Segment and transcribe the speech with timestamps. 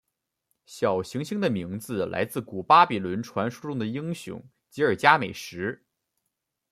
[0.65, 5.79] 小行星的名字来自古巴比伦传说中的英雄吉尔伽美什。